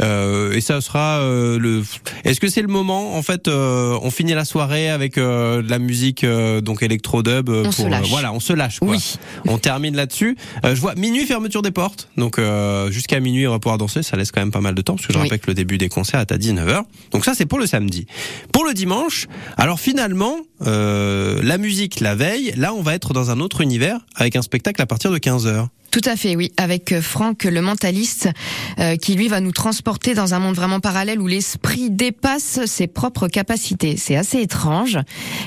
euh, 0.00 0.52
et 0.52 0.60
ça 0.60 0.80
sera 0.80 1.20
euh, 1.20 1.56
le. 1.58 1.84
Est-ce 2.24 2.40
que 2.40 2.48
c'est 2.48 2.62
le 2.62 2.68
moment 2.68 3.14
en 3.16 3.22
fait 3.22 3.46
euh, 3.46 3.96
On 4.02 4.10
finit 4.10 4.34
la 4.34 4.44
soirée 4.44 4.90
avec 4.90 5.18
euh, 5.18 5.62
de 5.62 5.70
la 5.70 5.78
musique 5.78 6.24
euh, 6.24 6.60
donc 6.60 6.82
électro 6.82 7.22
dub. 7.22 7.48
euh, 7.48 7.60
On 7.60 7.64
pour, 7.66 7.74
se 7.74 7.86
lâche. 7.86 8.02
euh, 8.06 8.08
voilà, 8.10 8.32
on 8.32 8.40
se 8.40 8.52
lâche. 8.52 8.80
Quoi. 8.80 8.88
Oui. 8.90 9.14
On 9.46 9.58
termine 9.58 9.94
là-dessus. 9.94 10.36
Euh, 10.64 10.74
je 10.74 10.80
vois 10.80 10.96
minuit 10.96 11.26
fermeture 11.26 11.62
des 11.62 11.70
portes, 11.70 12.08
donc 12.16 12.40
euh, 12.40 12.90
jusqu'à 12.90 13.20
minuit 13.20 13.46
on 13.46 13.52
va 13.52 13.60
pouvoir 13.60 13.78
danser. 13.78 14.02
Ça 14.02 14.16
laisse 14.16 14.32
quand 14.32 14.40
même 14.40 14.50
pas 14.50 14.60
mal 14.60 14.74
de 14.74 14.82
temps 14.82 14.96
parce 14.96 15.06
que 15.06 15.12
je 15.12 15.18
Oui. 15.18 15.24
rappelle 15.24 15.38
que 15.40 15.46
le 15.46 15.54
début 15.54 15.78
des 15.78 15.88
concerts 15.88 16.18
est 16.20 16.32
à 16.32 16.38
19h. 16.38 16.82
Donc 17.12 17.24
ça 17.24 17.34
c'est 17.34 17.46
pour 17.46 17.60
le 17.60 17.66
samedi. 17.68 18.06
Pour 18.52 18.64
le 18.64 18.74
dimanche, 18.74 19.28
alors 19.56 19.78
finalement 19.78 20.34
euh, 20.66 21.19
la 21.42 21.58
musique 21.58 22.00
la 22.00 22.14
veille, 22.14 22.52
là 22.56 22.74
on 22.74 22.82
va 22.82 22.94
être 22.94 23.12
dans 23.12 23.30
un 23.30 23.40
autre 23.40 23.60
univers 23.60 23.98
avec 24.14 24.36
un 24.36 24.42
spectacle 24.42 24.80
à 24.82 24.86
partir 24.86 25.10
de 25.10 25.18
15h. 25.18 25.68
Tout 25.90 26.00
à 26.04 26.14
fait, 26.14 26.36
oui. 26.36 26.52
Avec 26.56 26.92
euh, 26.92 27.02
Franck, 27.02 27.44
le 27.44 27.60
mentaliste, 27.60 28.28
euh, 28.78 28.96
qui 28.96 29.16
lui 29.16 29.26
va 29.26 29.40
nous 29.40 29.50
transporter 29.50 30.14
dans 30.14 30.34
un 30.34 30.38
monde 30.38 30.54
vraiment 30.54 30.78
parallèle 30.78 31.20
où 31.20 31.26
l'esprit 31.26 31.90
dépasse 31.90 32.64
ses 32.66 32.86
propres 32.86 33.26
capacités. 33.26 33.96
C'est 33.96 34.14
assez 34.14 34.40
étrange 34.40 34.98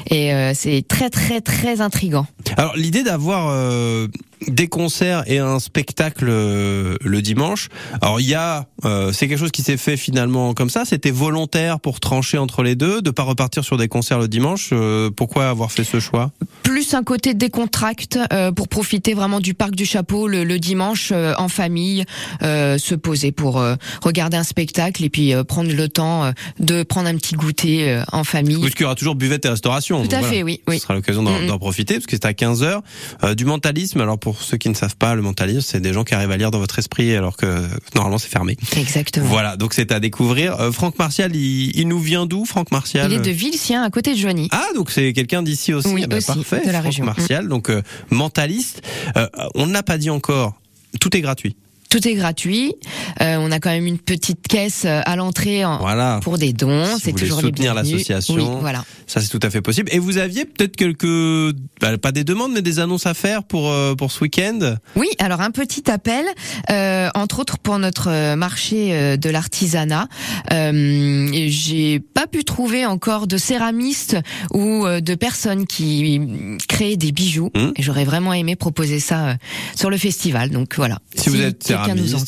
et 0.10 0.34
euh, 0.34 0.52
c'est 0.54 0.86
très 0.86 1.10
très 1.10 1.40
très 1.40 1.80
intrigant. 1.80 2.28
Alors 2.58 2.76
l'idée 2.76 3.04
d'avoir 3.04 3.48
euh, 3.50 4.08
des 4.48 4.68
concerts 4.68 5.24
et 5.28 5.40
un 5.40 5.60
spectacle 5.60 6.26
euh, 6.28 6.98
le 7.02 7.22
dimanche. 7.22 7.70
Alors 8.02 8.20
il 8.20 8.28
y 8.28 8.36
a, 8.36 8.68
euh, 8.86 9.12
c'est 9.12 9.28
quelque 9.28 9.40
chose 9.40 9.52
qui 9.52 9.62
s'est 9.62 9.78
fait 9.78 9.98
finalement 9.98 10.54
comme 10.54 10.70
ça. 10.70 10.86
C'était 10.86 11.12
volontaire 11.12 11.80
pour 11.80 12.00
trancher 12.00 12.38
entre 12.38 12.64
les 12.64 12.76
deux, 12.76 13.02
de 13.02 13.12
pas 13.12 13.24
repartir 13.24 13.64
sur 13.64 13.78
des 13.78 13.88
concerts 13.88 14.20
le 14.20 14.28
dimanche. 14.28 14.70
Euh, 14.72 15.10
pourquoi 15.10 15.50
avoir 15.50 15.72
fait 15.72 15.84
ce 15.84 16.00
choix? 16.00 16.32
Plus 16.64 16.94
un 16.94 17.04
côté 17.04 17.34
décontracte 17.34 18.18
euh, 18.32 18.52
pour 18.52 18.68
profiter 18.68 19.14
vraiment 19.14 19.40
du 19.40 19.54
parc 19.54 19.76
du 19.76 19.86
Chapeau 19.86 20.28
le, 20.28 20.44
le 20.44 20.60
dimanche 20.60 21.12
en 21.12 21.48
famille, 21.48 22.06
se 22.42 22.96
poser 22.96 23.32
pour 23.32 23.64
regarder 24.02 24.38
un 24.38 24.44
spectacle 24.44 25.04
et 25.04 25.10
puis 25.10 25.34
prendre 25.48 25.72
le 25.72 25.90
temps 25.90 26.32
de 26.60 26.84
prendre 26.84 27.08
un 27.08 27.16
petit 27.16 27.36
goûter 27.36 28.02
en 28.12 28.24
famille. 28.24 28.60
Parce 28.62 28.74
qu'il 28.74 28.84
y 28.84 28.86
aura 28.86 28.96
toujours 28.96 29.16
buvette 29.16 29.46
et 29.46 29.50
restauration. 29.50 30.04
Tout 30.04 30.16
à 30.16 30.20
voilà. 30.20 30.34
fait, 30.34 30.44
oui, 30.44 30.62
oui. 30.68 30.78
Ce 30.78 30.84
sera 30.84 30.94
l'occasion 30.94 31.24
d'en 31.24 31.60
profiter 31.60 31.96
parce 31.96 32.06
que 32.06 32.16
c'est 32.16 32.26
à 32.26 32.32
15h. 32.32 32.82
Euh, 33.24 33.36
du 33.36 33.46
mentalisme, 33.46 34.02
alors 34.02 34.20
pour 34.20 34.33
ceux 34.42 34.58
qui 34.58 34.70
ne 34.70 34.74
savent 34.74 34.96
pas, 34.96 35.16
le 35.16 35.22
mentalisme, 35.22 35.62
c'est 35.62 35.80
des 35.80 35.94
gens 35.94 36.04
qui 36.04 36.14
arrivent 36.14 36.32
à 36.32 36.38
lire 36.38 36.52
dans 36.52 36.60
votre 36.60 36.80
esprit 36.80 37.16
alors 37.16 37.38
que 37.38 37.68
normalement 37.96 38.18
c'est 38.18 38.30
fermé. 38.30 38.58
Exactement. 38.76 39.26
Voilà, 39.28 39.58
donc 39.58 39.74
c'est 39.74 39.92
à 39.92 40.00
découvrir. 40.00 40.60
Euh, 40.60 40.72
Franck 40.72 40.98
Martial, 41.00 41.36
il, 41.36 41.72
il 41.78 41.88
nous 41.88 42.00
vient 42.00 42.26
d'où, 42.26 42.46
Franck 42.46 42.72
Martial 42.72 43.12
Il 43.12 43.18
est 43.18 43.22
de 43.22 43.32
Vilsien, 43.32 43.84
à 43.84 43.90
côté 43.90 44.14
de 44.14 44.18
Joigny. 44.20 44.48
Ah, 44.52 44.66
donc 44.76 44.92
c'est 44.92 45.14
quelqu'un 45.14 45.44
d'ici 45.44 45.74
aussi. 45.74 45.90
Oui, 45.90 46.02
Ah 46.06 46.08
bah, 46.08 46.18
aussi, 46.18 46.26
parfait. 46.28 46.62
de 46.62 46.66
la 46.68 46.74
Franck 46.74 46.86
région. 46.86 47.06
Martial, 47.06 47.48
donc 47.48 47.70
euh, 47.70 47.82
mentaliste. 48.10 48.82
Euh, 49.18 49.28
on 49.56 49.68
n'a 49.68 49.84
pas 49.84 49.98
dit 49.98 50.10
encore. 50.10 50.54
Tout 51.00 51.16
est 51.18 51.22
gratuit. 51.22 51.56
Tout 51.94 52.08
est 52.08 52.16
gratuit. 52.16 52.74
Euh, 53.22 53.38
on 53.40 53.52
a 53.52 53.60
quand 53.60 53.70
même 53.70 53.86
une 53.86 54.00
petite 54.00 54.48
caisse 54.48 54.82
euh, 54.86 55.02
à 55.06 55.16
l'entrée 55.16 55.64
en- 55.64 55.78
Voilà. 55.78 56.20
pour 56.24 56.40
des 56.40 56.52
dons. 56.52 56.86
Si 56.96 57.02
c'est 57.02 57.12
toujours 57.14 57.40
soutenir 57.40 57.76
l'association. 57.76 58.34
Oui, 58.34 58.46
voilà. 58.62 58.84
Ça, 59.06 59.22
c'est 59.22 59.28
tout 59.28 59.40
à 59.44 59.52
fait 59.52 59.62
possible. 59.62 59.90
Et 59.94 60.00
vous 60.00 60.18
aviez 60.18 60.46
peut-être 60.46 60.76
quelques, 60.76 61.56
bah, 61.80 61.96
pas 62.00 62.12
des 62.12 62.24
demandes, 62.24 62.52
mais 62.52 62.64
des 62.64 62.80
annonces 62.80 63.06
à 63.06 63.14
faire 63.14 63.44
pour 63.44 63.70
euh, 63.70 63.94
pour 63.94 64.12
ce 64.12 64.22
week-end? 64.22 64.78
Oui, 64.96 65.08
alors 65.20 65.42
un 65.42 65.52
petit 65.52 65.92
appel, 65.92 66.26
euh, 66.72 67.10
entre 67.14 67.38
autres 67.40 67.60
pour 67.60 67.78
notre 67.78 68.10
euh, 68.10 68.36
marché 68.36 69.18
de 69.18 69.30
l'artisanat. 69.30 70.08
Euh, 70.52 71.30
J'ai 71.46 72.00
pas 72.00 72.26
pu 72.26 72.44
trouver 72.44 72.88
encore 72.88 73.28
de 73.28 73.38
céramistes 73.38 74.18
ou 74.52 74.88
de 74.88 75.14
personnes 75.16 75.68
qui 75.68 76.20
créent 76.68 76.98
des 76.98 77.12
bijoux. 77.12 77.52
Et 77.76 77.84
j'aurais 77.84 78.06
vraiment 78.06 78.34
aimé 78.34 78.56
proposer 78.56 79.00
ça 79.00 79.36
sur 79.76 79.92
le 79.92 79.98
festival. 79.98 80.50
Donc 80.50 80.76
voilà. 80.76 80.98
Si, 81.16 81.30
vous 81.30 81.40
êtes 81.40 81.72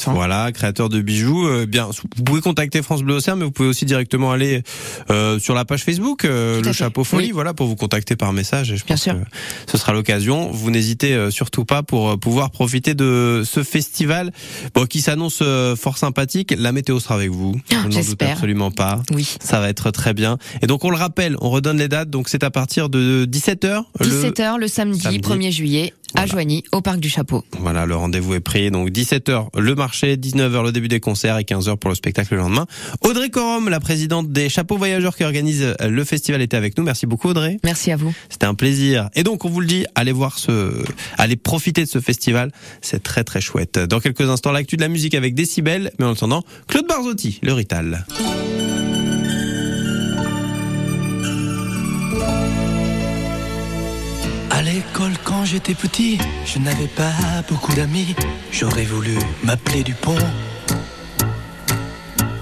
voilà, 0.07 0.51
créateur 0.51 0.89
de 0.89 1.01
bijoux, 1.01 1.47
euh, 1.47 1.65
bien, 1.65 1.89
vous 2.15 2.23
pouvez 2.23 2.41
contacter 2.41 2.81
France 2.81 3.03
Bleu 3.03 3.15
Océan, 3.15 3.35
mais 3.35 3.45
vous 3.45 3.51
pouvez 3.51 3.69
aussi 3.69 3.85
directement 3.85 4.31
aller 4.31 4.63
euh, 5.09 5.39
sur 5.39 5.55
la 5.55 5.65
page 5.65 5.83
Facebook, 5.83 6.25
euh, 6.25 6.61
le 6.61 6.73
chapeau 6.73 7.03
folie, 7.03 7.31
voilà, 7.31 7.53
pour 7.53 7.67
vous 7.67 7.75
contacter 7.75 8.15
par 8.15 8.33
message. 8.33 8.71
Et 8.71 8.77
je 8.77 8.85
Bien 8.85 8.95
pense 8.95 9.03
sûr. 9.03 9.13
que 9.13 9.71
ce 9.71 9.77
sera 9.77 9.93
l'occasion. 9.93 10.51
Vous 10.51 10.71
n'hésitez 10.71 11.13
euh, 11.13 11.31
surtout 11.31 11.65
pas 11.65 11.83
pour 11.83 12.09
euh, 12.11 12.17
pouvoir 12.17 12.51
profiter 12.51 12.93
de 12.93 13.43
ce 13.45 13.63
festival, 13.63 14.31
bon, 14.73 14.85
qui 14.85 15.01
s'annonce 15.01 15.39
euh, 15.41 15.75
fort 15.75 15.97
sympathique. 15.97 16.53
La 16.57 16.71
météo 16.71 16.99
sera 16.99 17.15
avec 17.15 17.29
vous. 17.29 17.59
Je 17.69 17.75
n'en 17.75 18.01
doute 18.01 18.21
absolument 18.21 18.71
pas. 18.71 19.01
Oui. 19.11 19.35
Ça 19.41 19.59
va 19.59 19.69
être 19.69 19.91
très 19.91 20.13
bien. 20.13 20.37
Et 20.61 20.67
donc 20.67 20.83
on 20.83 20.89
le 20.89 20.97
rappelle, 20.97 21.35
on 21.41 21.49
redonne 21.49 21.77
les 21.77 21.87
dates. 21.87 22.09
Donc 22.09 22.29
c'est 22.29 22.43
à 22.43 22.51
partir 22.51 22.89
de 22.89 23.25
17h. 23.29 23.83
17h 24.01 24.57
le, 24.59 24.67
samedi, 24.67 24.99
samedi. 24.99 25.19
1er 25.19 25.51
juillet 25.51 25.93
à 26.15 26.21
Voilà. 26.21 26.31
Joigny, 26.31 26.63
au 26.71 26.81
Parc 26.81 26.99
du 26.99 27.09
Chapeau. 27.09 27.43
Voilà, 27.59 27.85
le 27.85 27.95
rendez-vous 27.95 28.33
est 28.35 28.39
pris. 28.39 28.71
Donc 28.71 28.89
17h 28.89 29.47
le 29.57 29.75
marché, 29.75 30.15
19h 30.15 30.63
le 30.63 30.71
début 30.71 30.87
des 30.87 30.99
concerts 30.99 31.37
et 31.37 31.43
15h 31.43 31.77
pour 31.77 31.89
le 31.89 31.95
spectacle 31.95 32.33
le 32.35 32.41
lendemain. 32.41 32.65
Audrey 33.01 33.29
Corum, 33.29 33.69
la 33.69 33.79
présidente 33.79 34.31
des 34.31 34.49
Chapeaux 34.49 34.77
Voyageurs 34.77 35.15
qui 35.15 35.23
organise 35.23 35.75
le 35.79 36.03
festival, 36.03 36.41
était 36.41 36.57
avec 36.57 36.77
nous. 36.77 36.83
Merci 36.83 37.05
beaucoup 37.05 37.29
Audrey. 37.29 37.57
Merci 37.63 37.91
à 37.91 37.95
vous. 37.95 38.13
C'était 38.29 38.45
un 38.45 38.55
plaisir. 38.55 39.09
Et 39.15 39.23
donc 39.23 39.45
on 39.45 39.49
vous 39.49 39.61
le 39.61 39.67
dit, 39.67 39.85
allez 39.95 40.11
voir 40.11 40.39
ce, 40.39 40.83
allez 41.17 41.35
profiter 41.35 41.83
de 41.83 41.89
ce 41.89 41.99
festival. 41.99 42.51
C'est 42.81 43.03
très 43.03 43.23
très 43.23 43.41
chouette. 43.41 43.79
Dans 43.79 43.99
quelques 43.99 44.29
instants, 44.29 44.51
l'actu 44.51 44.75
de 44.77 44.81
la 44.81 44.89
musique 44.89 45.15
avec 45.15 45.35
Décibel. 45.35 45.91
Mais 45.99 46.05
en 46.05 46.13
attendant, 46.13 46.43
Claude 46.67 46.87
Barzotti, 46.87 47.39
le 47.43 47.53
Rital. 47.53 48.05
L'école 54.75 55.13
quand 55.23 55.45
j'étais 55.45 55.73
petit, 55.73 56.17
je 56.45 56.59
n'avais 56.59 56.87
pas 56.87 57.13
beaucoup 57.47 57.73
d'amis. 57.75 58.13
J'aurais 58.51 58.83
voulu 58.83 59.17
m'appeler 59.41 59.83
Dupont. 59.83 60.17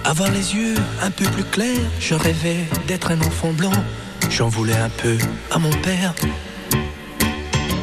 Avoir 0.03 0.31
les 0.31 0.55
yeux 0.55 0.73
un 1.03 1.11
peu 1.11 1.25
plus 1.25 1.43
clairs, 1.43 1.91
je 1.99 2.15
rêvais 2.15 2.65
d'être 2.87 3.11
un 3.11 3.21
enfant 3.21 3.53
blanc. 3.53 3.77
J'en 4.31 4.49
voulais 4.49 4.75
un 4.75 4.89
peu 4.89 5.15
à 5.51 5.59
mon 5.59 5.69
père. 5.87 6.15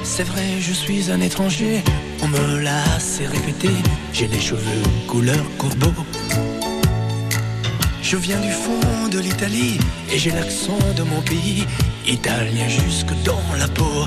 C'est 0.03 0.25
vrai, 0.25 0.47
je 0.61 0.73
suis 0.73 1.13
un 1.13 1.21
étranger, 1.21 1.85
on 2.21 2.27
me 2.27 2.59
l'a 2.59 2.83
assez 2.97 3.27
répété. 3.27 3.71
J'ai 4.13 4.27
les 4.27 4.41
cheveux 4.41 4.83
couleur 5.07 5.45
corbeau. 5.59 5.95
Je 8.03 8.17
viens 8.17 8.41
du 8.41 8.51
fond 8.51 9.09
de 9.13 9.21
l'Italie 9.21 9.79
et 10.13 10.19
j'ai 10.19 10.33
l'accent 10.33 10.79
de 10.97 11.05
mon 11.05 11.21
pays, 11.21 11.65
italien 12.09 12.67
jusque 12.67 13.15
dans 13.25 13.47
la 13.57 13.69
peau. 13.69 14.07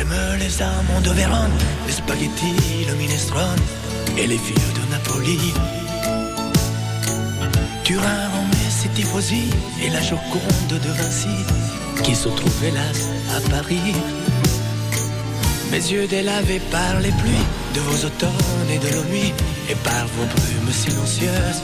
J'aime 0.00 0.38
les 0.38 0.62
amandes 0.62 1.02
de 1.02 1.10
Vérone, 1.10 1.52
les 1.86 1.92
spaghettis, 1.92 2.86
le 2.88 2.94
minestrone 2.94 3.60
et 4.16 4.26
les 4.26 4.38
vieux 4.38 4.54
de 4.54 4.90
Napoli. 4.90 5.52
Turin, 7.84 8.28
Rome, 8.32 8.50
ses 8.70 8.88
tifosi 8.88 9.50
et 9.84 9.90
la 9.90 10.00
Joconde 10.00 10.68
de 10.70 10.88
Vinci 10.88 11.44
qui 12.02 12.14
se 12.14 12.30
trouve 12.30 12.64
hélas 12.64 13.10
à 13.36 13.50
Paris. 13.50 13.92
Mes 15.70 15.92
yeux 15.92 16.06
délavés 16.06 16.62
par 16.70 16.98
les 17.00 17.12
pluies 17.12 17.46
de 17.74 17.80
vos 17.80 18.06
automnes 18.06 18.70
et 18.70 18.78
de 18.78 18.96
nos 18.96 19.04
nuits 19.04 19.34
et 19.68 19.74
par 19.84 20.06
vos 20.16 20.24
brumes 20.24 20.72
silencieuses. 20.72 21.62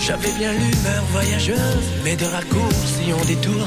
J'avais 0.00 0.32
bien 0.38 0.52
l'humeur 0.52 1.04
voyageuse, 1.12 1.88
mais 2.02 2.16
de 2.16 2.24
raccourcis 2.24 3.12
en 3.12 3.24
détour, 3.26 3.66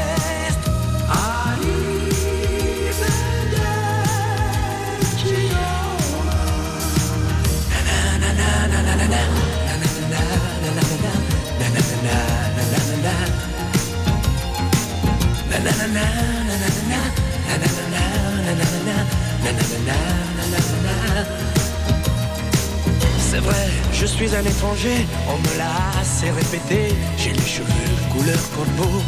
On 24.83 25.37
me 25.37 25.57
l'a 25.57 25.99
assez 25.99 26.31
répété. 26.31 26.95
J'ai 27.17 27.33
les 27.33 27.45
cheveux 27.45 27.67
couleur 28.11 28.39
corbeau. 28.55 29.01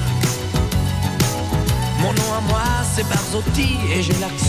Mon 1.99 2.13
nom 2.13 2.33
à 2.37 2.41
moi, 2.41 2.63
c'est 2.93 3.07
Barzotti 3.09 3.77
et 3.91 4.03
j'ai 4.03 4.13
l'accent 4.19 4.42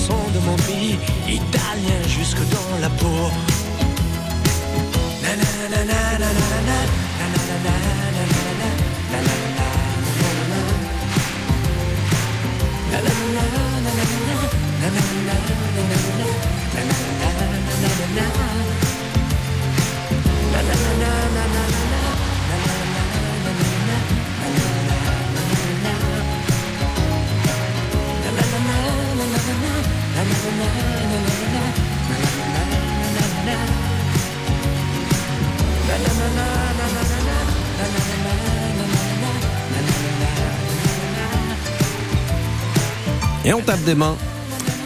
tape 43.64 43.84
des 43.84 43.94
mains. 43.94 44.16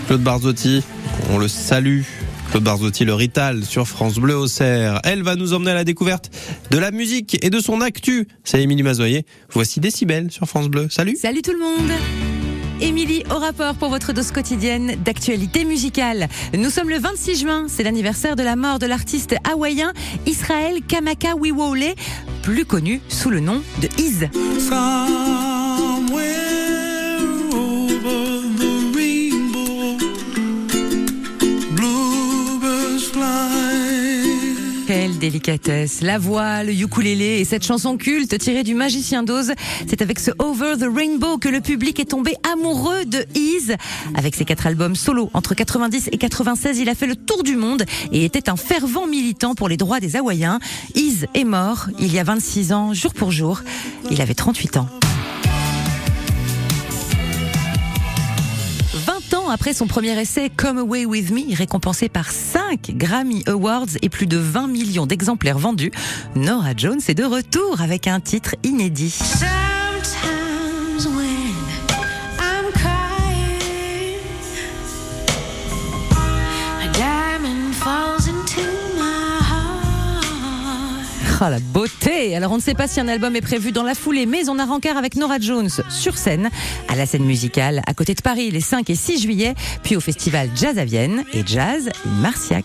Claude 0.07 0.23
Barzotti, 0.23 0.83
on 1.31 1.39
le 1.39 1.49
salue. 1.49 2.03
Claude 2.51 2.63
Barzotti, 2.63 3.05
le 3.05 3.15
Rital 3.15 3.65
sur 3.65 3.89
France 3.89 4.19
Bleu 4.19 4.37
au 4.37 4.47
Cerf. 4.47 5.01
Elle 5.05 5.23
va 5.23 5.37
nous 5.37 5.53
emmener 5.53 5.73
à 5.73 5.75
la 5.75 5.85
découverte 5.85 6.31
de 6.71 6.79
la 6.79 6.91
musique 6.91 7.45
et 7.45 7.51
de 7.51 7.61
son 7.61 7.81
actu. 7.81 8.29
C'est 8.45 8.63
Émilie 8.63 8.83
Mazoyer. 8.83 9.27
Voici 9.51 9.81
Décibel 9.81 10.31
sur 10.31 10.47
France 10.47 10.69
Bleu. 10.69 10.89
Salut. 10.91 11.17
Salut 11.17 11.43
tout 11.43 11.53
le 11.53 11.59
monde 11.59 11.91
Émilie 12.81 13.25
au 13.35 13.39
rapport 13.39 13.75
pour 13.75 13.89
votre 13.89 14.13
dose 14.13 14.31
quotidienne 14.31 14.95
d'actualité 15.05 15.65
musicale. 15.65 16.29
Nous 16.57 16.71
sommes 16.71 16.91
le 16.91 16.99
26 16.99 17.41
juin, 17.41 17.67
c'est 17.69 17.83
l'anniversaire 17.83 18.37
de 18.37 18.45
la 18.45 18.55
mort 18.55 18.79
de 18.79 18.87
l'artiste 18.87 19.35
hawaïen 19.43 19.93
Israël 20.27 20.79
Kamaka 20.87 21.35
Wiwole, 21.35 21.95
plus 22.43 22.65
connu 22.65 23.01
sous 23.09 23.31
le 23.31 23.41
nom 23.41 23.61
de 23.83 23.89
Iz. 24.01 24.29
Quelle 35.19 35.31
délicatesse. 35.31 36.01
La 36.01 36.19
voix, 36.19 36.63
le 36.63 36.73
ukulélé 36.73 37.39
et 37.41 37.45
cette 37.45 37.65
chanson 37.65 37.97
culte 37.97 38.37
tirée 38.39 38.63
du 38.63 38.75
Magicien 38.75 39.23
d'Oz. 39.23 39.53
C'est 39.87 40.03
avec 40.03 40.19
ce 40.19 40.31
Over 40.39 40.75
the 40.79 40.87
Rainbow 40.95 41.39
que 41.39 41.49
le 41.49 41.61
public 41.61 41.99
est 42.01 42.11
tombé 42.11 42.35
amoureux 42.53 43.05
de 43.05 43.25
Ease. 43.35 43.75
Avec 44.15 44.35
ses 44.35 44.45
quatre 44.45 44.67
albums 44.67 44.97
solo 44.97 45.31
entre 45.35 45.55
90 45.55 46.11
et 46.13 46.19
96, 46.19 46.79
il 46.79 46.89
a 46.89 46.95
fait 46.95 47.07
le 47.07 47.17
tour 47.17 47.43
du 47.43 47.57
monde 47.57 47.85
et 48.13 48.25
était 48.25 48.49
un 48.49 48.57
fervent 48.57 49.07
militant 49.07 49.55
pour 49.55 49.69
les 49.69 49.77
droits 49.77 50.01
des 50.01 50.17
Hawaïens. 50.17 50.61
Ease 50.95 51.27
est 51.35 51.45
mort 51.45 51.89
il 51.99 52.13
y 52.13 52.19
a 52.19 52.25
26 52.25 52.73
ans, 52.73 52.95
jour 52.95 53.15
pour 53.15 53.31
jour. 53.31 53.63
Il 54.11 54.21
avait 54.21 54.35
38 54.35 54.77
ans. 54.77 54.89
20 59.49 59.51
ans 59.51 59.55
après 59.55 59.73
son 59.73 59.87
premier 59.87 60.19
essai 60.21 60.51
Come 60.55 60.79
Away 60.79 61.05
With 61.07 61.31
Me, 61.31 61.57
récompensé 61.57 62.09
par 62.09 62.31
5 62.31 62.91
Grammy 62.97 63.43
Awards 63.47 63.87
et 64.03 64.09
plus 64.09 64.27
de 64.27 64.37
20 64.37 64.69
millions 64.69 65.07
d'exemplaires 65.07 65.59
vendus, 65.59 65.91
Nora 66.35 66.73
Jones 66.77 67.01
est 67.09 67.15
de 67.15 67.25
retour 67.25 67.81
avec 67.81 68.07
un 68.07 68.21
titre 68.21 68.55
inédit. 68.63 69.19
Ah, 81.41 81.51
la 81.51 81.61
beauté 81.61 82.35
Alors 82.35 82.51
on 82.51 82.57
ne 82.57 82.61
sait 82.61 82.75
pas 82.75 82.89
si 82.89 82.99
un 82.99 83.07
album 83.07 83.37
est 83.37 83.41
prévu 83.41 83.71
dans 83.71 83.85
la 83.85 83.95
foulée, 83.95 84.27
mais 84.27 84.49
on 84.49 84.59
a 84.59 84.65
rencard 84.65 84.97
avec 84.97 85.15
Nora 85.15 85.39
Jones 85.39 85.71
sur 85.89 86.19
scène, 86.19 86.51
à 86.89 86.97
la 86.97 87.07
scène 87.07 87.25
musicale, 87.25 87.81
à 87.87 87.95
côté 87.95 88.15
de 88.15 88.23
Paris 88.23 88.51
les 88.51 88.61
5 88.61 88.91
et 88.91 88.97
6 88.97 89.23
juillet, 89.23 89.55
puis 89.85 89.95
au 89.95 90.01
festival 90.01 90.51
Jazz 90.57 90.79
à 90.79 90.85
Vienne 90.85 91.23
et 91.33 91.45
Jazz 91.47 91.91
Marciac. 92.21 92.65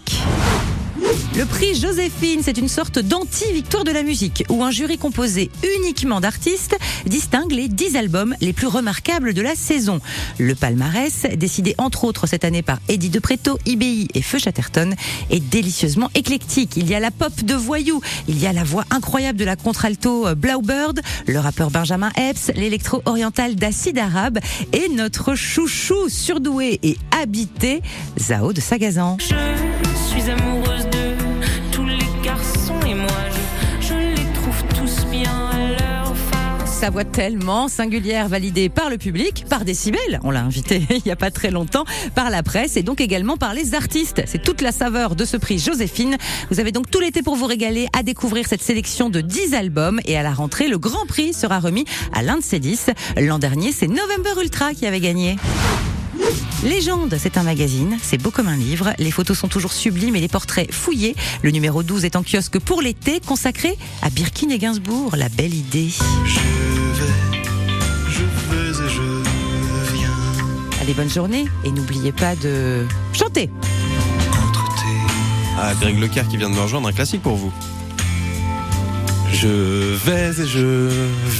Le 1.36 1.46
prix 1.46 1.76
Joséphine, 1.76 2.42
c'est 2.44 2.58
une 2.58 2.68
sorte 2.68 3.00
d'anti-victoire 3.00 3.84
de 3.84 3.92
la 3.92 4.04
musique, 4.04 4.44
où 4.50 4.64
un 4.64 4.72
jury 4.72 4.98
composé 4.98 5.52
uniquement 5.78 6.22
d'artistes 6.22 6.78
distingue 7.06 7.52
les 7.52 7.68
10 7.68 7.96
albums 7.96 8.36
les 8.42 8.54
plus 8.54 8.68
remarquables 8.68 9.34
de 9.34 9.42
la 9.42 9.56
saison. 9.56 10.00
Le 10.40 10.56
palmarès, 10.56 11.26
décidé 11.36 11.76
entre 11.78 12.04
autres 12.04 12.28
cette 12.28 12.46
année 12.46 12.62
par 12.62 12.80
Eddie 12.90 13.10
De 13.10 13.20
Preto, 13.20 13.58
IBI 13.66 14.08
et 14.14 14.22
Feu 14.22 14.40
Chatterton, 14.40 14.96
est 15.30 15.40
délicieusement 15.40 16.10
éclectique. 16.16 16.78
Il 16.78 16.90
y 16.90 16.96
a 16.96 17.00
la 17.00 17.12
pop 17.12 17.34
de 17.44 17.56
Voyou, 17.56 18.02
il 18.28 18.40
y 18.40 18.48
a 18.48 18.54
la 18.54 18.64
voix 18.64 18.86
incroyable 18.90 19.38
de 19.38 19.46
la 19.46 19.56
contralto 19.56 20.28
euh, 20.28 20.36
Blaubird, 20.36 21.00
le 21.28 21.40
rappeur 21.40 21.72
Benjamin 21.72 22.12
Epps, 22.16 22.52
l'électro-oriental 22.56 23.56
d'Acide 23.56 23.98
Arabe 23.98 24.40
et 24.72 24.90
notre 24.90 25.36
chouchou 25.36 26.10
surdoué 26.10 26.80
et 26.84 26.98
habité, 27.12 27.82
Zao 28.20 28.54
de 28.54 28.62
Sagazan. 28.62 29.18
Sa 36.84 36.90
voix 36.90 37.06
tellement 37.06 37.70
singulière, 37.70 38.28
validée 38.28 38.68
par 38.68 38.90
le 38.90 38.98
public, 38.98 39.46
par 39.50 39.64
Décibel, 39.64 40.20
on 40.26 40.32
l'a 40.32 40.42
invité 40.42 40.86
il 40.90 41.02
n'y 41.06 41.14
a 41.14 41.16
pas 41.16 41.32
très 41.32 41.50
longtemps, 41.50 41.86
par 42.14 42.30
la 42.30 42.44
presse 42.44 42.76
et 42.76 42.84
donc 42.84 43.00
également 43.00 43.38
par 43.38 43.54
les 43.54 43.74
artistes. 43.74 44.22
C'est 44.26 44.44
toute 44.44 44.62
la 44.62 44.74
saveur 44.74 45.16
de 45.16 45.24
ce 45.24 45.38
prix 45.38 45.60
Joséphine. 45.60 46.18
Vous 46.52 46.60
avez 46.60 46.74
donc 46.74 46.92
tout 46.92 47.00
l'été 47.00 47.22
pour 47.22 47.38
vous 47.38 47.46
régaler 47.46 47.88
à 47.98 48.04
découvrir 48.04 48.48
cette 48.50 48.62
sélection 48.62 49.10
de 49.10 49.22
10 49.22 49.54
albums 49.54 50.02
et 50.04 50.18
à 50.18 50.24
la 50.24 50.34
rentrée, 50.34 50.68
le 50.68 50.78
grand 50.78 51.06
prix 51.06 51.32
sera 51.34 51.62
remis 51.62 51.86
à 52.12 52.22
l'un 52.22 52.36
de 52.36 52.44
ces 52.44 52.60
10. 52.60 52.90
L'an 53.16 53.40
dernier, 53.40 53.72
c'est 53.72 53.88
November 53.88 54.42
Ultra 54.42 54.74
qui 54.74 54.86
avait 54.86 55.00
gagné. 55.00 55.38
Légende, 56.66 57.16
c'est 57.18 57.38
un 57.38 57.44
magazine, 57.44 57.98
c'est 58.02 58.22
beau 58.22 58.30
comme 58.30 58.50
un 58.50 58.58
livre, 58.58 58.94
les 58.98 59.12
photos 59.12 59.38
sont 59.38 59.48
toujours 59.48 59.72
sublimes 59.72 60.18
et 60.18 60.22
les 60.22 60.28
portraits 60.28 60.70
fouillés. 60.70 61.16
Le 61.44 61.52
numéro 61.52 61.82
12 61.82 62.04
est 62.04 62.18
en 62.18 62.24
kiosque 62.24 62.60
pour 62.60 62.82
l'été, 62.82 63.22
consacré 63.26 63.78
à 64.02 64.10
Birkin 64.10 64.50
et 64.50 64.58
Gainsbourg, 64.58 65.16
la 65.16 65.30
belle 65.30 65.54
idée. 65.54 65.90
Et 68.80 68.90
je 68.90 69.94
viens 69.94 70.10
Allez, 70.82 70.94
bonne 70.94 71.10
journée 71.10 71.46
et 71.64 71.72
n'oubliez 71.72 72.12
pas 72.12 72.36
de 72.36 72.86
chanter. 73.14 73.50
entre 74.32 74.66
tes 74.76 74.98
Ah, 75.60 75.74
Greg 75.80 76.00
Leclerc 76.00 76.28
qui 76.28 76.38
vient 76.38 76.50
de 76.50 76.56
me 76.56 76.62
rejoindre, 76.62 76.88
un 76.88 76.92
classique 76.94 77.22
pour 77.22 77.36
vous. 77.36 77.52
Je 79.34 79.48
vais 79.48 80.30
et 80.42 80.48
je 80.48 80.90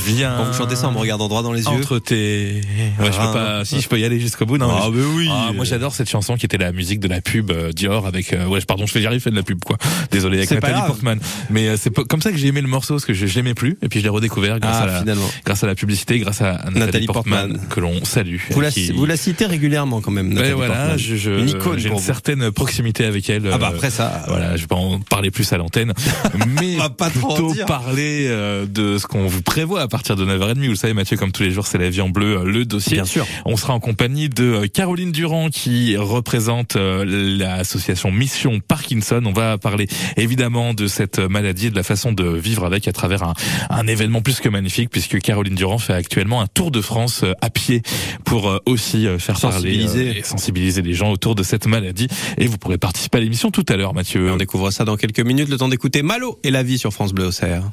viens. 0.06 0.36
Quand 0.38 0.46
vous 0.46 0.54
chantez 0.54 0.76
ça 0.76 0.88
en 0.88 0.92
me 0.92 0.98
regardant 0.98 1.28
droit 1.28 1.44
dans 1.44 1.52
les 1.54 1.62
yeux. 1.62 1.68
Entre 1.70 2.00
tes. 2.00 2.62
Ouais, 3.00 3.12
je 3.12 3.18
peux 3.18 3.34
pas. 3.34 3.64
Si 3.66 3.80
je 3.82 3.88
peux 3.88 4.00
y 4.00 4.04
aller 4.06 4.20
jusqu'au 4.20 4.46
bout. 4.46 4.58
Non. 4.58 4.70
Ah, 4.72 4.88
mais 4.92 5.04
oui. 5.16 5.30
Ah, 5.32 5.52
moi 5.56 5.64
j'adore 5.64 5.94
cette 5.94 6.10
chanson 6.10 6.36
qui 6.36 6.46
était 6.46 6.58
la 6.58 6.72
musique 6.72 7.00
de 7.00 7.08
la 7.08 7.22
pub 7.22 7.52
euh, 7.52 7.72
Dior 7.72 8.06
avec 8.08 8.34
euh, 8.34 8.46
ouais 8.48 8.60
pardon 8.68 8.86
je 8.86 8.92
fais 8.92 9.02
j'arrive 9.02 9.22
fait 9.22 9.30
de 9.32 9.36
la 9.36 9.44
pub 9.44 9.64
quoi 9.64 9.78
désolé 10.12 10.38
avec 10.40 10.52
Nathalie. 10.52 10.82
Portman 10.88 11.20
mais 11.50 11.68
euh, 11.70 11.76
c'est 11.80 11.94
comme 12.08 12.22
ça 12.22 12.32
que 12.32 12.38
j'ai 12.38 12.48
aimé 12.48 12.62
le 12.62 12.68
morceau 12.68 12.96
parce 12.96 13.06
que 13.06 13.14
je, 13.14 13.26
je 13.26 13.36
l'aimais 13.36 13.54
plus 13.54 13.78
et 13.82 13.90
puis 13.90 14.00
je 14.00 14.04
l'ai 14.04 14.10
redécouvert 14.10 14.60
grâce 14.60 14.76
Ah, 14.80 14.84
à 14.84 14.86
la 14.88 15.00
finalement. 15.00 15.30
grâce 15.46 15.64
à 15.64 15.68
la 15.68 15.76
publicité 15.76 16.20
grâce 16.20 16.42
à 16.42 16.54
Nathalie, 16.66 16.80
Nathalie 16.80 17.06
Portman, 17.08 17.48
Portman. 17.52 17.68
que 17.70 17.80
l'on 17.80 18.04
salue 18.06 18.38
Vous 18.52 18.62
la, 18.62 18.72
qui- 18.72 18.92
vous 18.92 19.06
la 19.06 19.18
citez 19.18 19.46
régulièrement 19.46 20.02
quand 20.02 20.12
même. 20.12 20.30
Ben 20.30 20.36
Nathalie 20.36 20.54
voilà 20.54 20.74
Portman. 20.76 20.98
je, 20.98 21.16
je- 21.16 21.32
Une 21.32 21.50
icône 21.50 21.80
j'ai 21.80 21.90
une 21.90 21.96
vous. 21.96 22.02
certaine 22.02 22.52
proximité 22.52 23.06
avec 23.06 23.30
elle 23.30 23.50
Ah 23.52 23.58
bah 23.58 23.68
après 23.74 23.90
ça. 23.92 24.24
voilà, 24.28 24.56
je 24.56 24.62
vais 24.62 24.68
pas 24.68 24.76
en 24.76 25.00
parler 25.00 25.32
plus 25.32 25.52
à 25.54 25.58
l'antenne, 25.58 25.94
mais 26.62 26.76
On 26.76 26.80
va 26.80 26.90
pas 26.90 27.10
trop 27.10 27.32
en 27.32 27.36
plutôt 27.36 27.54
dire. 27.54 27.66
Parler 27.84 28.28
euh, 28.28 28.66
de 28.66 28.98
ce 28.98 29.08
qu'on 29.08 29.28
vous 29.28 29.42
prévoit 29.42 29.82
à 29.82 29.88
partir 29.88 30.16
de 30.16 30.26
9h30. 30.26 30.56
Vous 30.56 30.70
le 30.70 30.76
savez, 30.76 30.94
Mathieu, 30.94 31.18
comme 31.18 31.32
tous 31.32 31.44
les 31.44 31.52
jours, 31.52 31.68
c'est 31.68 31.78
la 31.78 31.90
vie 31.90 32.00
en 32.02 32.10
bleu, 32.10 32.38
euh, 32.38 32.44
le 32.46 32.66
dossier. 32.66 32.94
Bien 32.94 33.06
sûr. 33.06 33.26
On 33.46 33.58
sera 33.58 33.74
en 33.74 33.82
compagnie 33.82 34.30
de 34.30 34.44
euh, 34.44 34.68
Caroline 34.68 35.12
Durand 35.12 35.50
qui 35.50 35.98
représente 35.98 36.76
l'association 36.76 38.12
Mission 38.12 38.62
Parkinson. 38.66 39.22
On 39.26 39.34
va 39.34 39.58
parler 39.58 39.88
évidemment 40.16 40.74
de 40.74 40.88
cette 40.88 41.20
maladie 41.20 41.68
et 41.68 41.70
de 41.72 41.76
la 41.76 41.84
façon 41.84 42.14
de 42.14 42.24
vivre 42.24 42.66
avec 42.66 42.88
à 42.88 42.94
travers 42.94 43.24
un, 43.24 43.34
un 43.70 43.88
événement 43.88 44.22
plus 44.22 44.40
que 44.40 44.50
magnifique 44.50 44.90
puisque 44.90 45.20
Caroline 45.20 45.56
Durand 45.56 45.78
fait 45.78 45.94
actuellement 45.94 46.42
un 46.42 46.48
tour 46.48 46.72
de 46.72 46.82
France 46.82 47.26
à 47.42 47.50
pied 47.50 47.82
pour 48.24 48.62
aussi 48.66 49.08
faire 49.20 49.38
Sensibiliser. 49.38 50.06
parler 50.06 50.20
et 50.20 50.24
sensibiliser 50.24 50.82
les 50.82 50.94
gens 50.94 51.12
autour 51.12 51.36
de 51.36 51.44
cette 51.44 51.68
maladie. 51.68 52.08
Et 52.38 52.48
vous 52.48 52.58
pourrez 52.58 52.78
participer 52.78 53.18
à 53.18 53.22
l'émission 53.22 53.52
tout 53.52 53.66
à 53.68 53.76
l'heure, 53.76 53.94
Mathieu. 53.94 54.32
On 54.32 54.38
découvre 54.38 54.72
ça 54.72 54.86
dans 54.86 54.96
quelques 54.96 55.20
minutes. 55.20 55.50
Le 55.50 55.58
temps 55.58 55.70
d'écouter 55.70 56.02
Malo 56.02 56.40
et 56.44 56.52
la 56.52 56.64
vie 56.64 56.78
sur 56.78 56.94
France 56.94 57.14
Bleu 57.14 57.26
Auxerre. 57.26 57.73